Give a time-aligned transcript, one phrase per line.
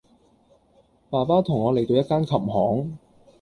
[1.11, 2.97] 爸爸同我嚟到一間琴行